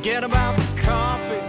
[0.00, 1.42] Forget about the coffee.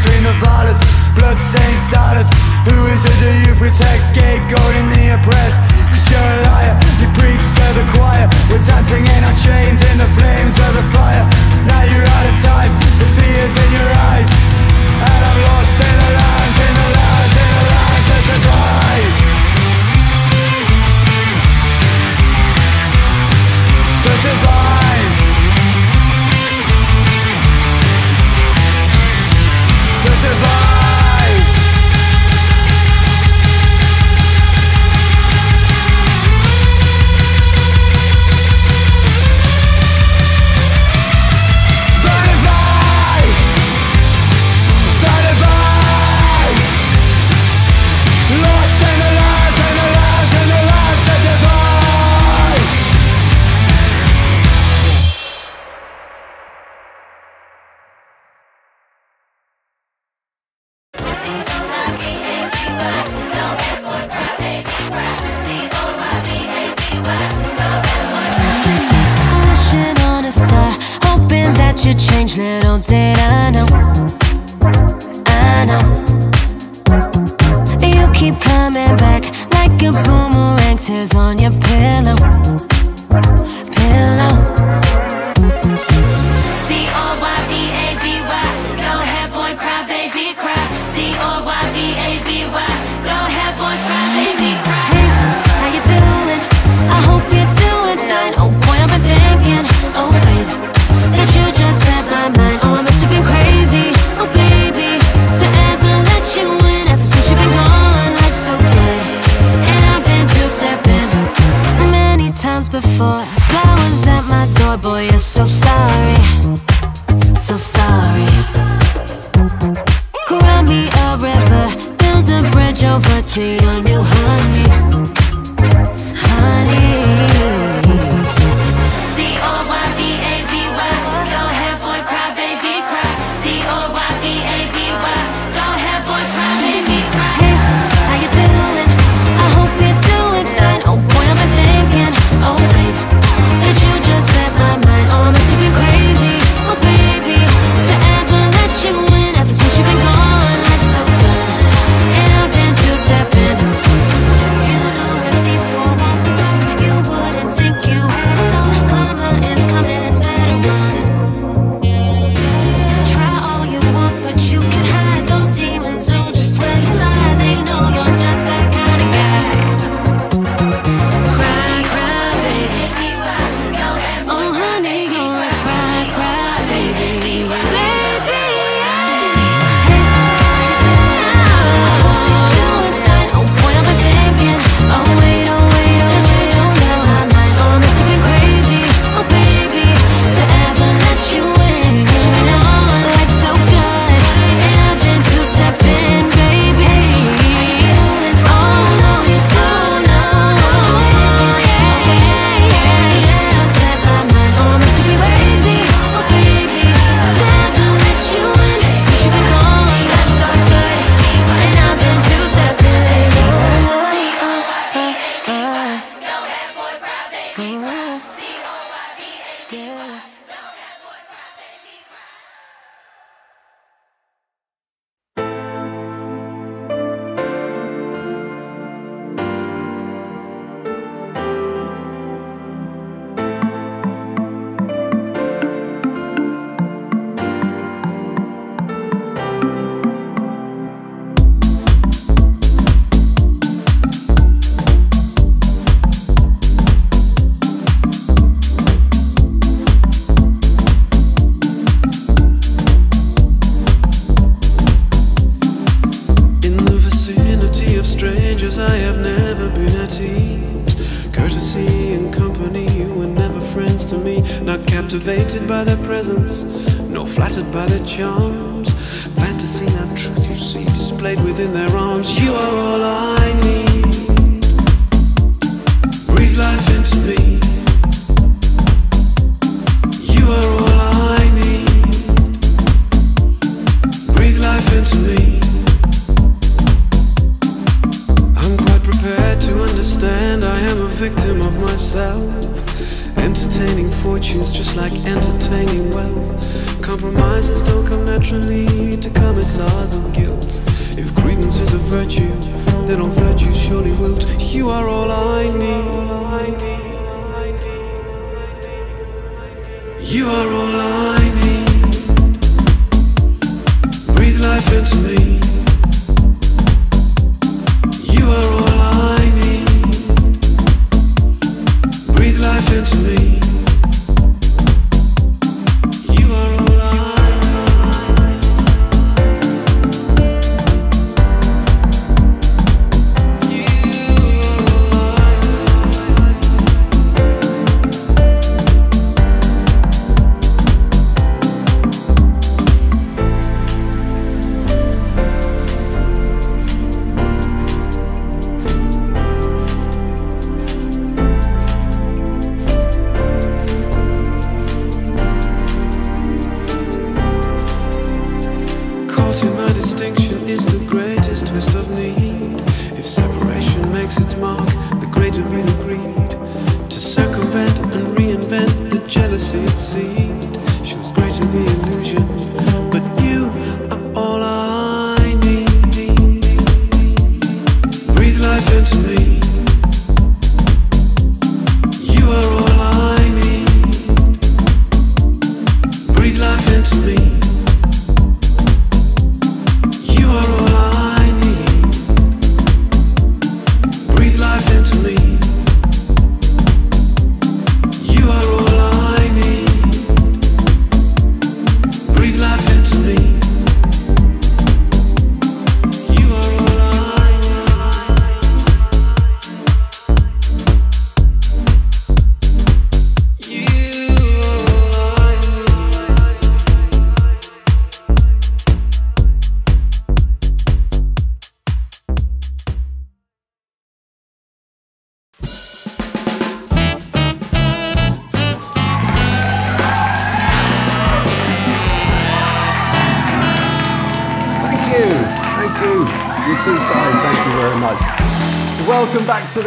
[0.00, 0.80] between the violets
[1.14, 2.30] Bloodstained silence
[2.64, 4.00] Who is it that you protect?
[4.08, 4.89] Scapegoating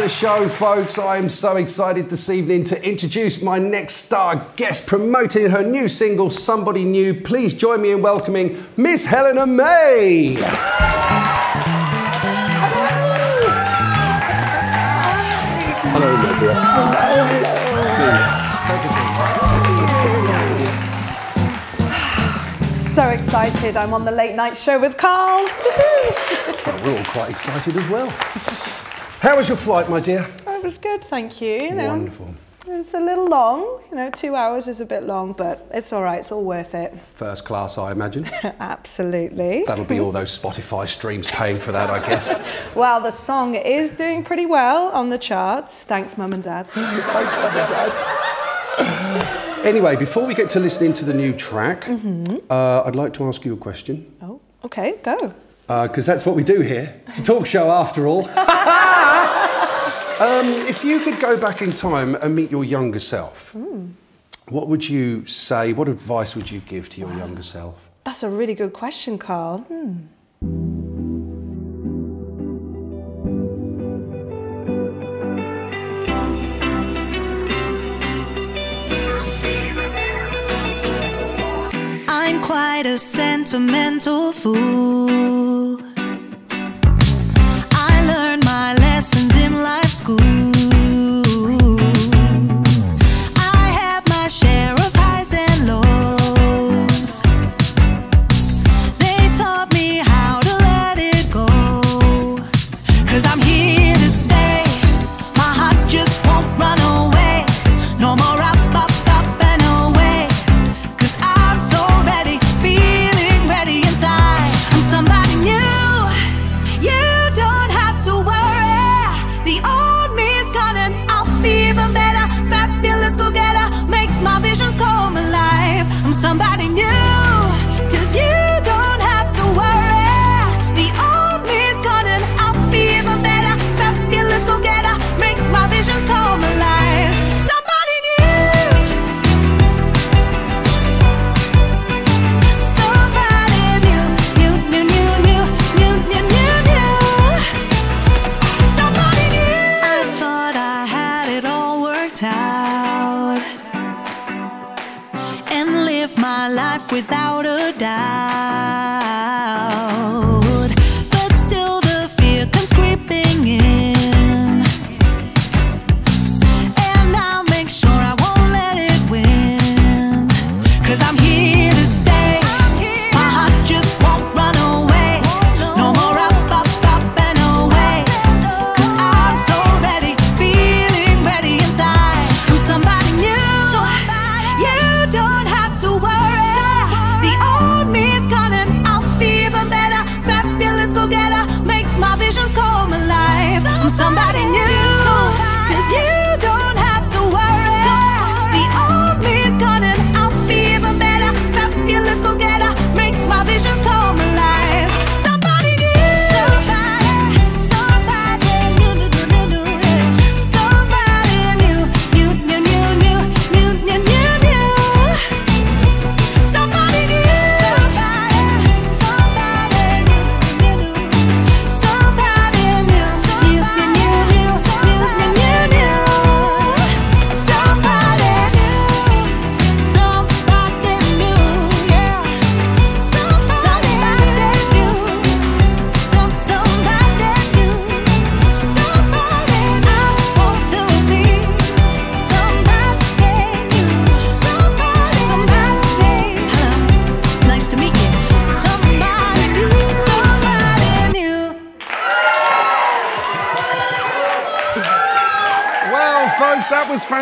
[0.04, 0.98] the show, folks.
[0.98, 5.88] I am so excited this evening to introduce my next star guest promoting her new
[5.88, 7.22] single, Somebody New.
[7.22, 10.34] Please join me in welcoming Miss Helena May.
[15.88, 16.54] Hello, my dear.
[17.96, 18.20] Please,
[18.68, 19.08] take a seat.
[22.68, 23.78] So excited.
[23.78, 25.48] I'm on the late night show with Carl.
[26.66, 28.12] Well, we're all quite excited as well.
[29.24, 30.26] How was your flight, my dear?
[30.46, 31.54] it was good, thank you.
[31.54, 31.88] you know.
[31.88, 32.34] Wonderful.
[32.66, 35.94] It was a little long, you know, two hours is a bit long, but it's
[35.94, 36.92] all right, it's all worth it.
[37.14, 38.26] First class, I imagine.
[38.60, 39.64] Absolutely.
[39.66, 42.70] That'll be all those Spotify streams paying for that, I guess.
[42.76, 45.84] Well, the song is doing pretty well on the charts.
[45.84, 46.66] Thanks, Mum and Dad.
[46.68, 47.70] Thanks, Mum and
[48.76, 49.40] Dad.
[49.64, 53.42] Anyway, before we get to listening to the new track, uh, I'd like to ask
[53.46, 54.14] you a question.
[54.20, 55.16] oh, okay, go.
[55.66, 57.00] Because that's what we do here.
[57.06, 58.28] It's a talk show after all.
[58.28, 58.36] um,
[60.68, 63.54] if you could go back in time and meet your younger self,
[64.48, 65.72] what would you say?
[65.72, 67.90] What advice would you give to your younger self?
[68.04, 69.58] That's a really good question, Carl.
[69.60, 70.93] Hmm.
[82.54, 85.80] Quite a sentimental fool.
[87.90, 90.53] I learned my lessons in life school.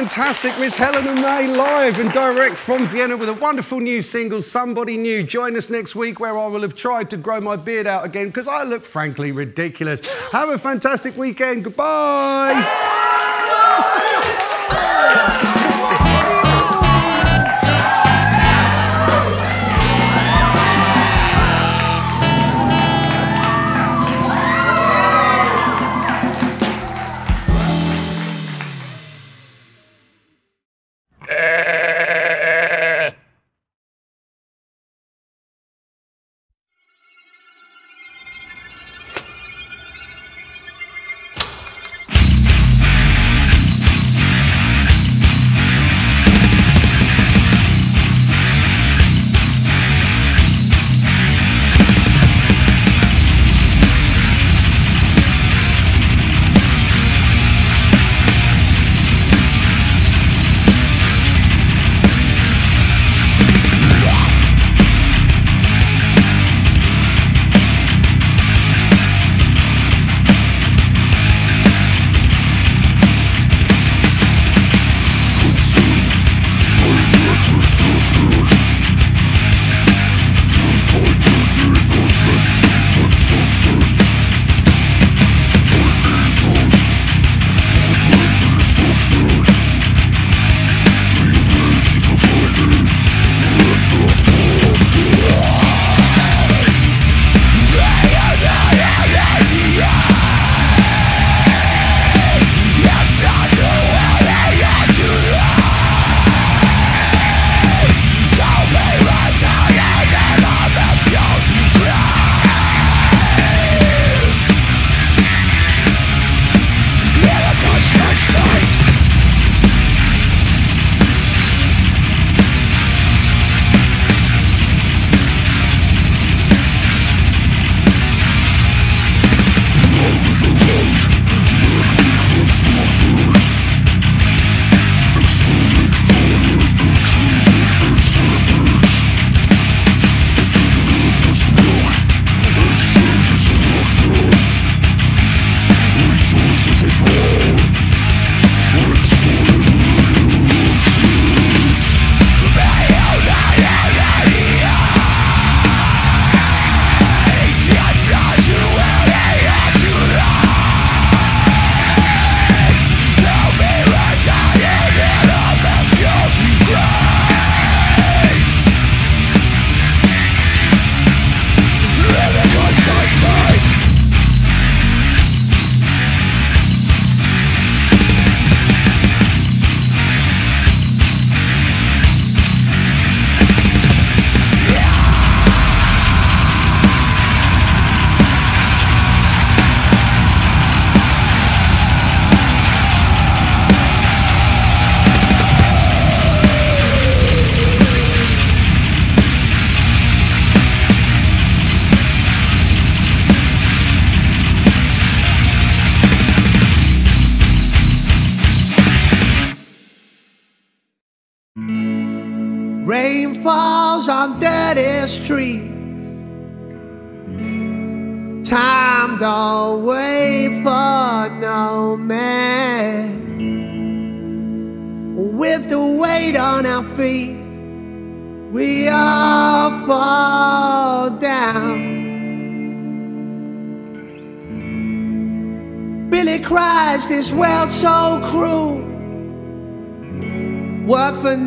[0.02, 0.58] Fantastic.
[0.58, 5.22] Miss Helena May live and direct from Vienna with a wonderful new single, Somebody New.
[5.22, 8.26] Join us next week where I will have tried to grow my beard out again
[8.26, 10.00] because I look frankly ridiculous.
[10.32, 11.62] Have a fantastic weekend.
[11.62, 12.58] Goodbye.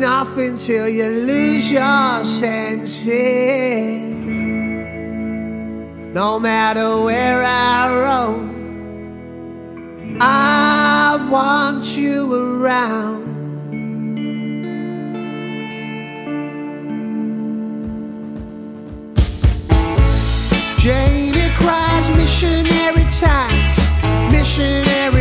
[0.00, 3.06] Nothing till you lose your senses.
[6.14, 13.24] No matter where I roam, I want you around.
[20.78, 23.78] Janey cries missionary times,
[24.30, 25.15] missionary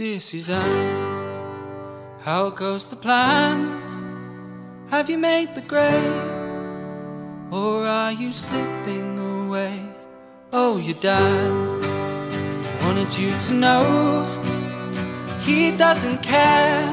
[0.00, 0.96] Dear Susanne,
[2.20, 3.58] how goes the plan?
[4.88, 6.30] Have you made the grade?
[7.52, 9.78] Or are you slipping away?
[10.54, 11.50] Oh, your dad
[12.82, 13.84] wanted you to know
[15.42, 16.88] he doesn't care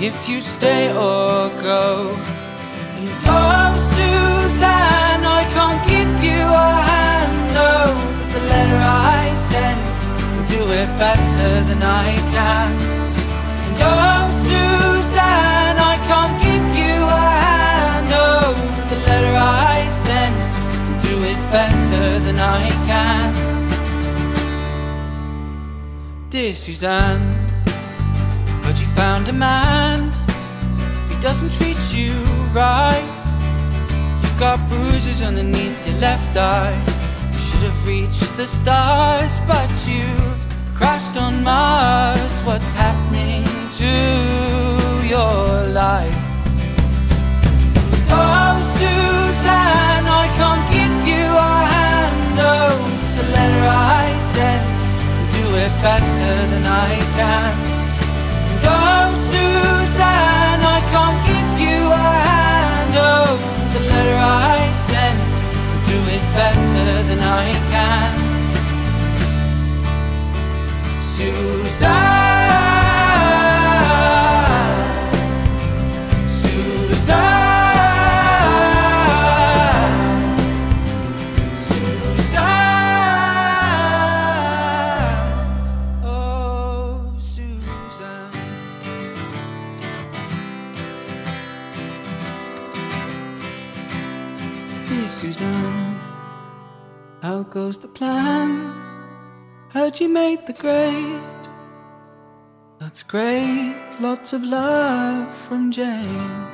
[0.00, 2.18] if you stay or go.
[3.30, 7.56] Oh, Susanne, I can't give you a hand.
[7.56, 7.94] Oh,
[8.32, 9.13] the letter I
[10.82, 12.70] it better than I can.
[13.66, 18.08] And oh, Susanne, I can't give you a hand.
[18.12, 20.36] Oh, but the letter I sent
[20.86, 23.30] will do it better than I can.
[26.30, 27.26] Dear Susanne,
[28.64, 30.10] heard you found a man.
[31.08, 32.14] He doesn't treat you
[32.52, 33.10] right.
[34.22, 36.76] You've got bruises underneath your left eye.
[37.32, 40.43] You should have reached the stars, but you've
[40.74, 42.34] crashed on Mars.
[42.42, 43.44] What's happening
[43.80, 43.92] to
[45.06, 46.20] your life?
[48.10, 52.36] Oh, Susan, I can't give you a hand.
[52.38, 52.76] Oh,
[53.18, 54.66] the letter I sent
[55.14, 57.54] will do it better than I can.
[58.66, 62.94] Oh, Susanne, I can't give you a hand.
[63.10, 63.30] Oh,
[63.74, 65.22] the letter I sent
[65.68, 68.23] will do it better than I can.
[71.14, 71.68] Susan,
[76.28, 77.14] Susanne,
[81.56, 82.34] Susanne,
[86.02, 88.32] oh Susanne.
[94.88, 96.00] Dear Susanne,
[97.50, 98.83] goes the plan.
[99.74, 101.48] Heard you made the grade.
[102.78, 103.76] That's great.
[103.98, 106.53] Lots of love from James.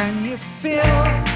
[0.00, 1.29] Can you feel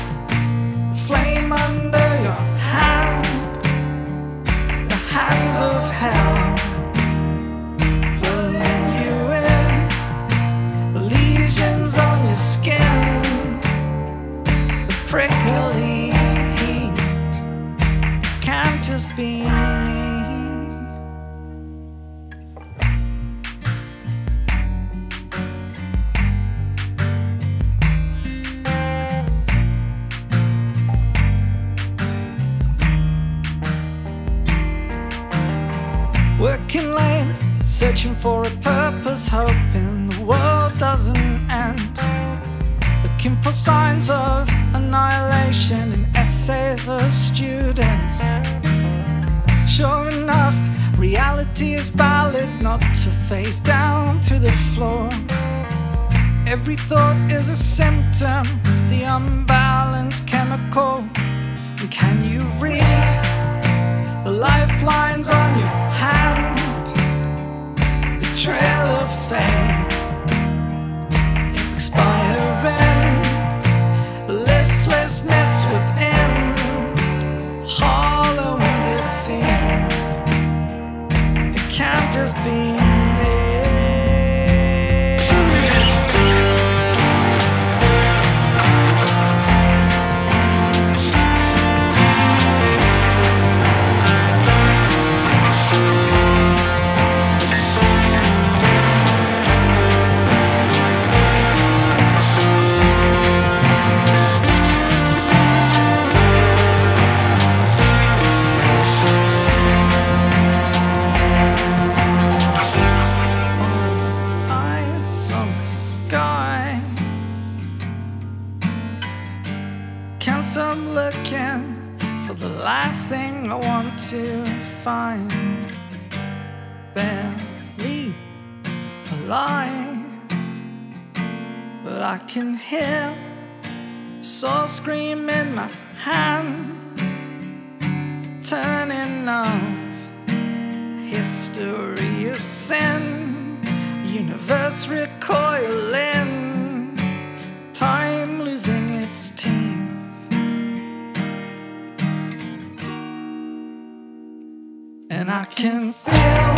[155.25, 156.57] And I can feel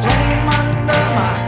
[0.00, 1.41] flame under my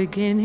[0.00, 0.39] have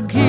[0.00, 0.27] forgive.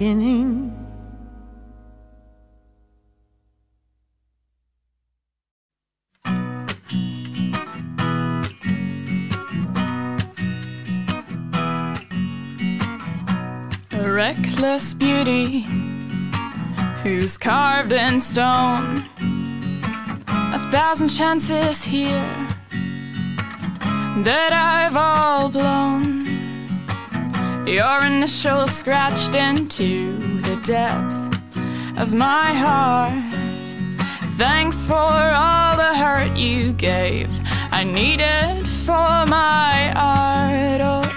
[0.00, 0.74] beginning.
[13.92, 15.66] A reckless beauty
[17.02, 19.04] who's carved in stone.
[20.28, 22.08] A thousand chances here
[24.24, 26.19] that I've all blown.
[27.70, 31.38] Your initial scratched into the depth
[32.00, 33.12] of my heart.
[34.36, 37.30] Thanks for all the hurt you gave.
[37.70, 40.80] I needed for my art.
[40.82, 41.09] Oh.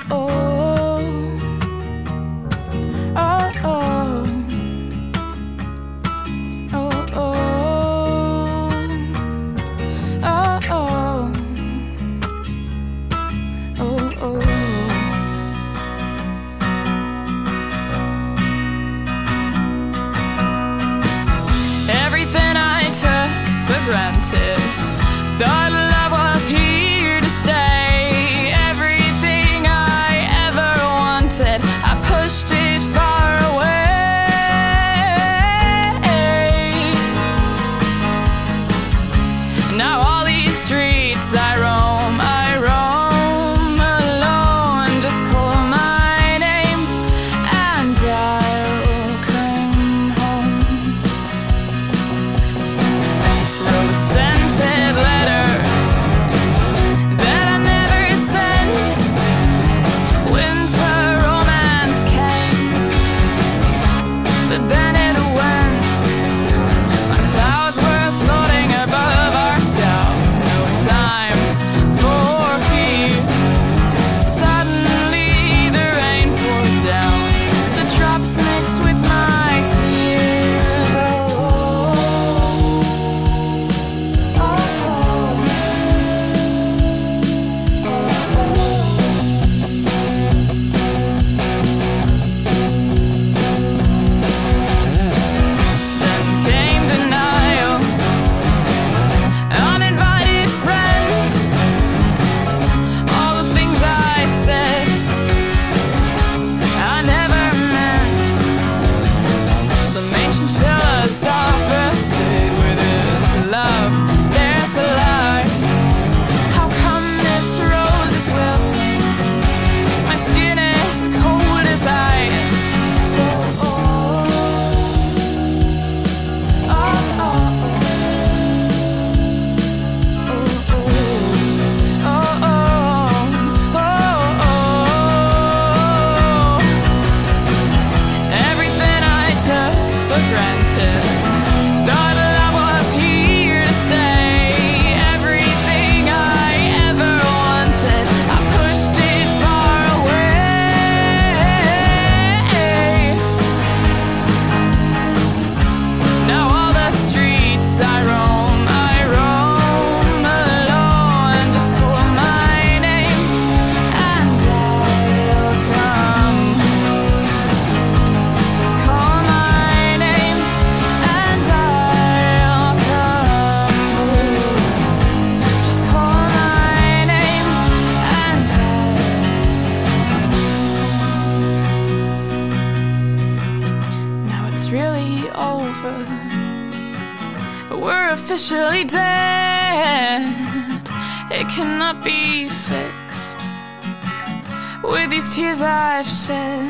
[195.33, 196.67] tears I've shed,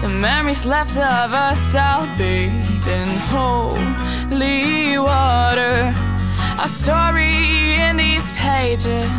[0.00, 5.92] the memories left of us all bathe in holy water.
[6.62, 9.10] A story in these pages,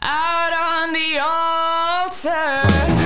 [0.00, 2.97] out on the altar.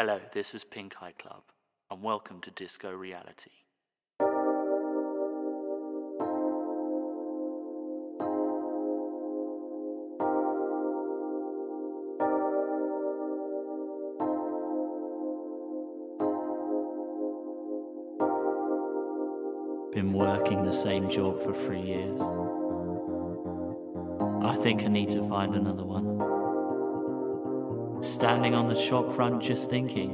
[0.00, 1.42] Hello, this is Pink Eye Club,
[1.90, 3.50] and welcome to Disco Reality.
[19.90, 22.20] Been working the same job for three years.
[24.44, 26.27] I think I need to find another one.
[28.00, 30.12] Standing on the shop front just thinking.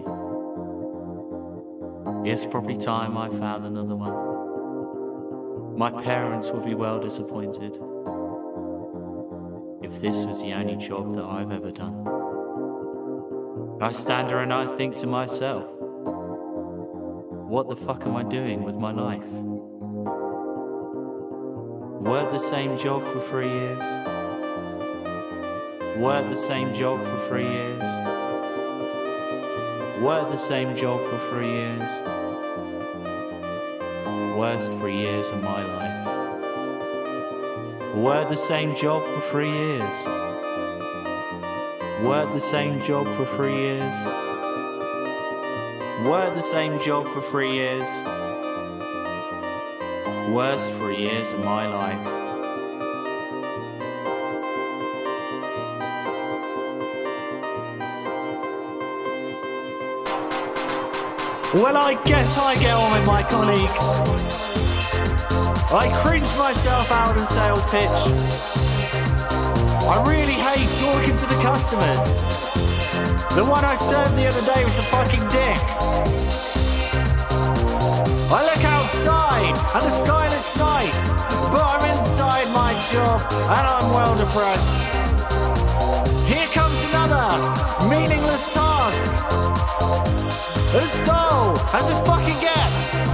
[2.25, 5.77] It's probably time I found another one.
[5.77, 7.77] My parents would be well disappointed
[9.83, 12.09] if this was the only job that I've ever done.
[13.83, 15.71] I stand there and I think to myself,
[17.51, 19.29] what the fuck am I doing with my life?
[22.01, 24.14] Worked the same job for three years.
[25.97, 27.83] Worked the same job for three years.
[30.01, 32.01] Worked the same job for three years.
[34.37, 36.07] Worst three years of my life.
[37.95, 40.07] Worked the same job for three years.
[42.03, 43.95] Worked the same job for three years.
[46.05, 47.89] Worked the same job for three years.
[50.29, 52.14] Worst three years of my life.
[61.55, 63.87] Well, I guess I get on with my colleagues.
[65.71, 68.01] I cringe myself out of the sales pitch.
[69.87, 72.19] I really hate talking to the customers.
[73.37, 75.63] The one I served the other day was a fucking dick.
[78.35, 81.13] I look outside and the sky looks nice,
[81.55, 84.91] but I'm inside my job and I'm well depressed.
[86.27, 87.39] Here comes another
[87.89, 89.13] meaningless task.
[90.77, 93.07] As dull as it fucking gets.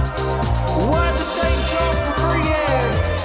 [0.91, 3.20] Worked the same job for three years.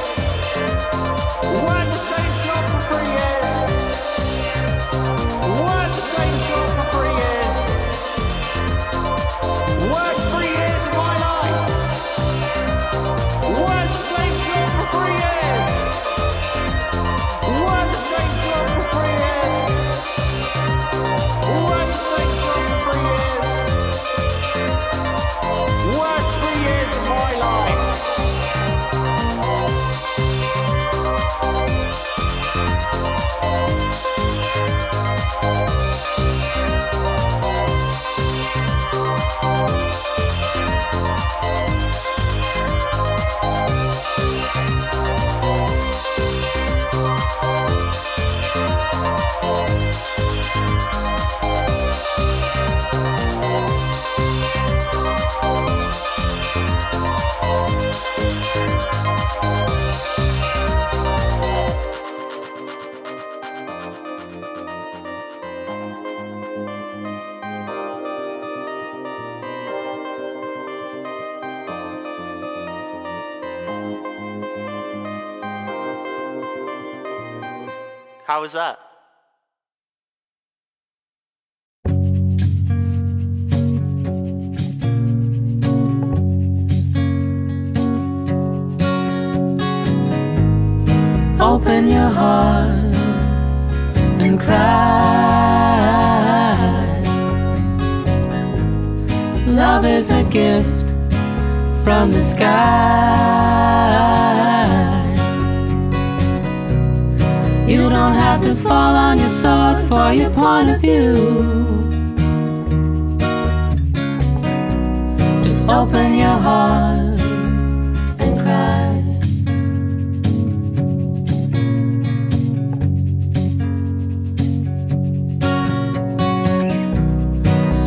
[78.47, 78.85] Was that?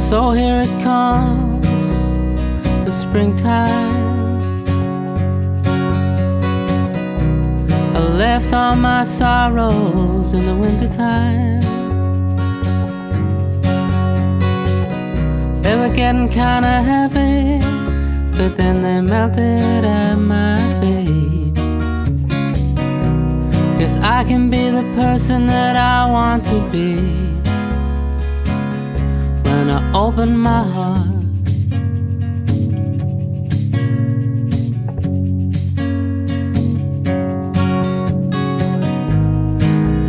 [0.09, 1.61] So here it comes,
[2.83, 4.65] the springtime.
[7.95, 11.61] I left all my sorrows in the wintertime.
[15.61, 17.59] They were getting kinda heavy,
[18.35, 21.53] but then they melted at my feet.
[23.77, 27.18] Guess I can be the person that I want to be
[29.93, 31.07] open my heart.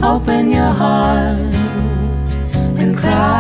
[0.03, 1.39] Open your heart
[2.79, 3.31] and cry.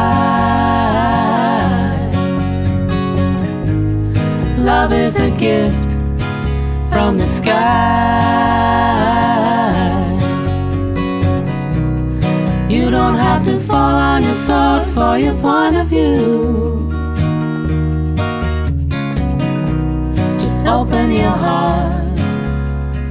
[4.58, 5.92] Love is a gift
[6.90, 8.30] from the sky.
[12.68, 16.88] You don't have to fall on your sword for your point of view.
[20.40, 22.18] Just open your heart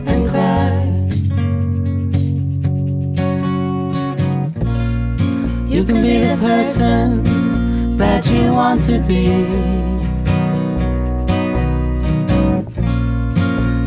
[0.09, 0.73] and cry.
[5.73, 9.27] You can be the person that you want to be.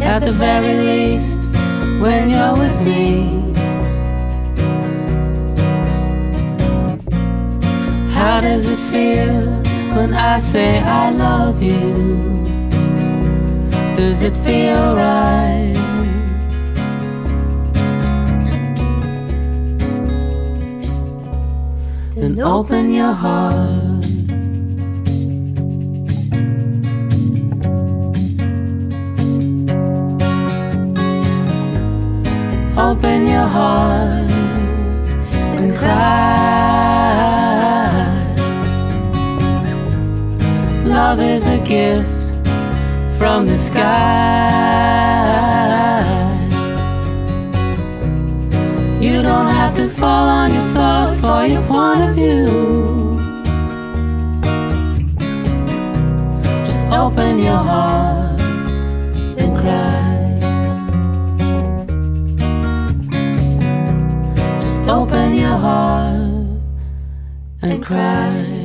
[0.02, 1.40] At the very least,
[2.00, 3.51] when you're with me.
[8.22, 9.34] How does it feel
[9.96, 11.92] when I say I love you?
[13.96, 15.74] Does it feel right?
[22.14, 24.04] Then open your heart.
[32.78, 34.30] Open your heart
[35.58, 37.01] and cry.
[40.92, 42.06] Love is a gift
[43.18, 44.42] from the sky.
[49.00, 53.18] You don't have to fall on your sword for your point of view.
[56.66, 58.38] Just open your heart
[59.40, 60.12] and cry.
[64.60, 66.60] Just open your heart
[67.62, 68.61] and cry.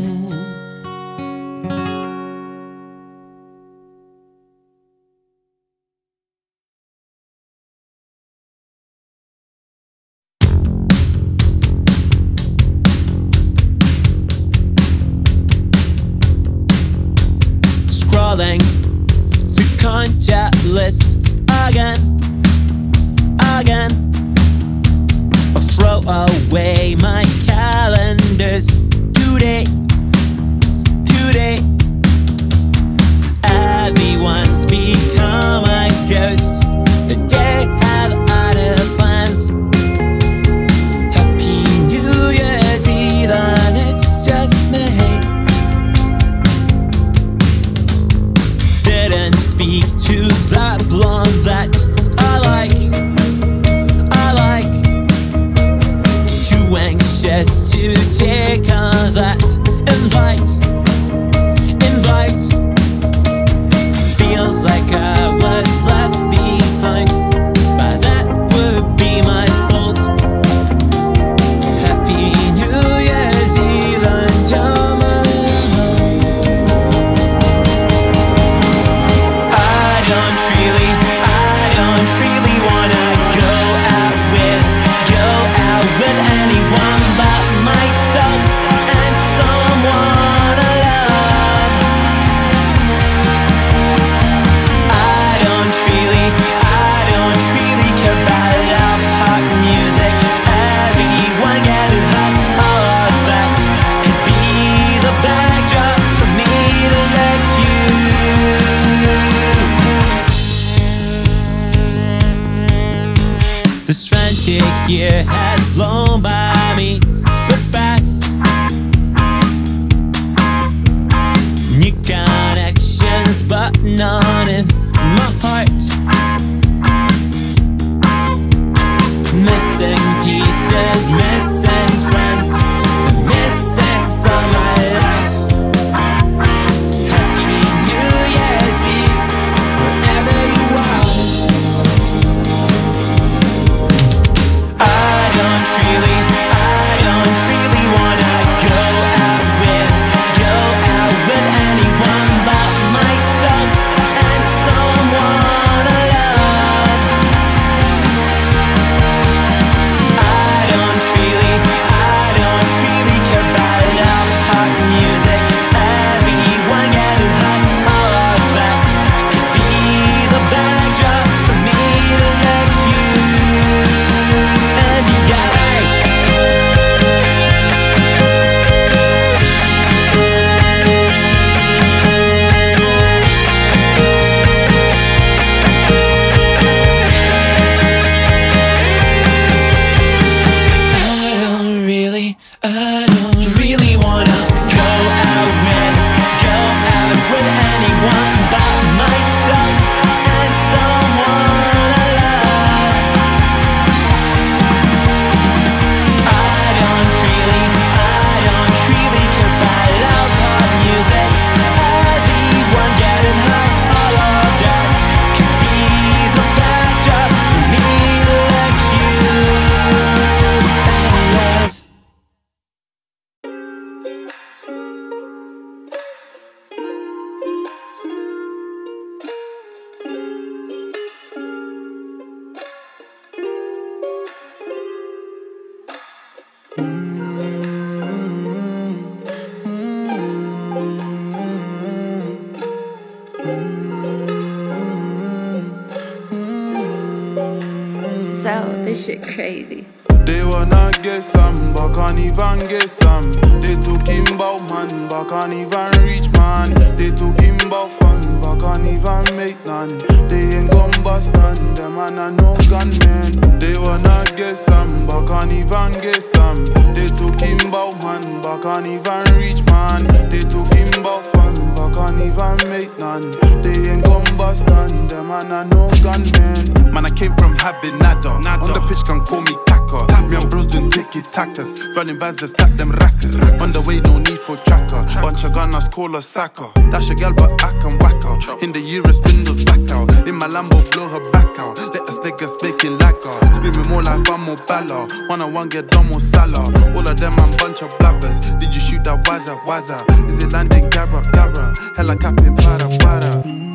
[273.98, 274.88] Ain't gon' bust them
[275.28, 276.94] man are no gunmen.
[276.94, 278.30] Man, I came from having nada.
[278.30, 280.08] On the pitch, can call me Kaka.
[280.28, 281.70] Me and bros doing ticky tactors.
[281.96, 283.36] Running bands that stack them rackers.
[283.62, 285.06] On the way, no need for tracker.
[285.22, 286.70] Bunch of gunners call us sacker.
[286.90, 288.38] Dash a gal, but I can whack her.
[288.64, 290.28] In the year, windows back out.
[290.28, 291.78] In my Lambo, blow her back out.
[291.78, 293.36] Let us niggas making lacquer.
[293.56, 295.06] Screaming more like I'm more baller.
[295.28, 296.66] One on one, get done more salah.
[296.96, 298.38] All of them, I'm bunch of blabbers.
[298.60, 300.00] Did you shoot that waza waza?
[300.28, 301.76] Is it landing Gara Gara?
[301.96, 303.67] Hella capping para para.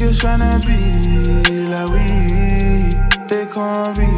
[0.00, 0.80] Niggas tryna be
[1.68, 2.08] like we,
[3.28, 4.08] they can't reach.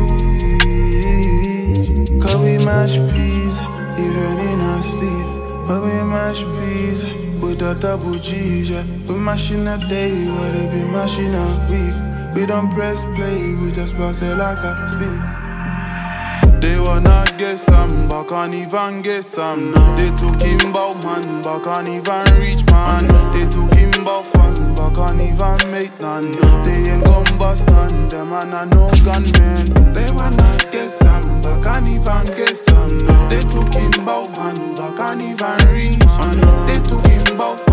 [2.22, 3.56] Cause we mash peas,
[3.98, 5.26] even in our sleep.
[5.66, 7.02] But we mash peas
[7.42, 8.84] with the double G's, yeah.
[9.08, 11.96] We mashing a day, what they be mashing a week.
[12.36, 15.20] We don't press play, we just pass it like I speak.
[16.60, 19.72] They wanna get some, but can't even get some.
[19.96, 23.08] They talking about man, but can't even reach man.
[23.34, 23.50] They
[24.04, 26.32] talking about fun, but can't even make none.
[26.64, 29.66] They ain't gon' bust none, them man are no gunmen.
[29.92, 32.98] They wanna get some, but can't even get some.
[33.28, 35.98] They talking about man, but can't even reach.
[36.66, 37.71] They talking about fun,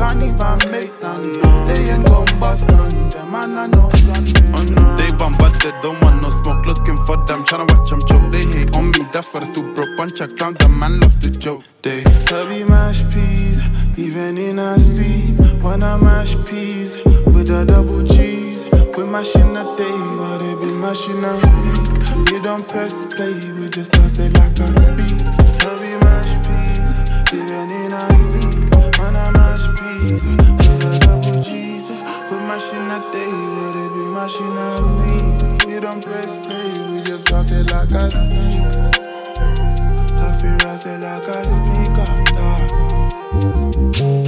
[0.00, 1.32] can't even make none.
[1.68, 4.96] They ain't gon' bust none, them man no gunmen.
[4.96, 6.64] They bombarded, don't want no smoke.
[6.64, 8.32] Looking for them, tryna watch them choke.
[8.32, 9.94] They hate on me, that's why I still broke.
[9.98, 11.64] Bunch of clowns, the man love to joke.
[11.82, 13.60] They Hubby mash peas,
[13.98, 15.36] even in our sleep.
[15.62, 16.96] Wanna mash peas
[17.26, 18.64] with a double G's.
[18.96, 22.32] We mashing a day while they be mashing a week.
[22.32, 25.20] We don't press play, we just pass it like I speak.
[25.60, 28.98] Hubby mash peas, even in our sleep.
[28.98, 29.39] Wanna
[30.00, 31.88] mash peas with the double G's.
[31.88, 34.68] We mashing a day while they be mashing a
[35.00, 35.66] week.
[35.66, 38.60] We don't press play, we just pass it like I speak.
[40.14, 40.58] I feel
[41.00, 42.26] like I speak up,
[43.96, 44.19] dog.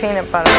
[0.00, 0.49] Peanut butter.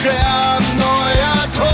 [0.00, 1.66] Scherben neuer Ton.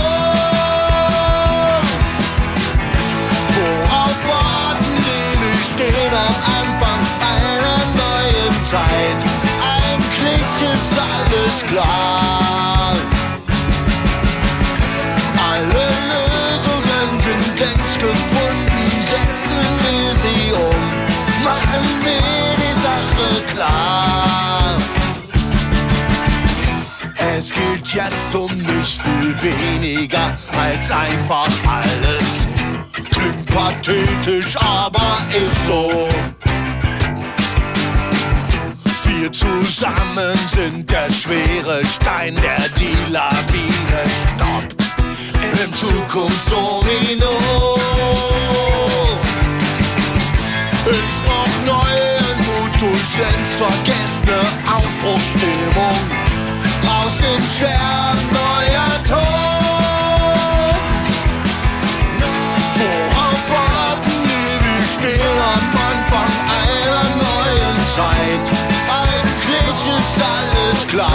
[3.55, 5.31] Worauf warten wir?
[5.39, 9.19] Wir stehen am Anfang einer neuen Zeit.
[9.63, 13.16] Eigentlich ist alles klar.
[27.93, 32.47] Jetzt um nicht viel weniger als einfach alles.
[33.09, 36.09] Klingt pathetisch, aber ist so.
[39.03, 44.03] Wir zusammen sind der schwere Stein, der die Lawine
[44.35, 44.89] stoppt.
[45.63, 47.31] Im Zukunftsdomino.
[50.85, 54.39] Ich brauch neuen Mut längst vergessene
[54.75, 56.26] Aufbruchsstimmung.
[56.87, 59.17] Aus den Scherben neuer Ton.
[62.79, 64.53] Worauf warten wir?
[64.65, 66.31] Wir stehen am Anfang
[66.63, 68.45] einer neuen Zeit.
[69.01, 71.07] Eigentlich ist alles klar.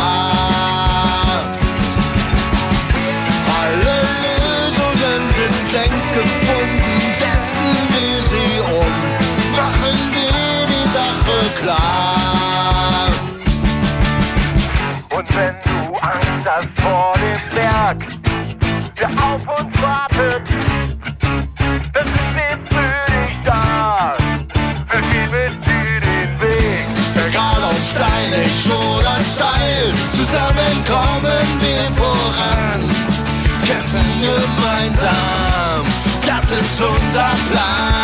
[3.61, 8.93] Alle Lösungen sind längst gefunden, setzen wir sie um,
[9.57, 12.22] machen wir die Sache klar.
[15.35, 17.99] Wenn du Angst hast vor dem Berg,
[18.99, 24.15] der auf uns wartet, sind wir für dich da.
[24.91, 26.87] Wir gehen mit dir den Weg.
[27.29, 32.81] Egal ob steinig oder steil, zusammen kommen wir voran.
[33.67, 35.83] Kämpfen gemeinsam,
[36.27, 38.02] das ist unser Plan.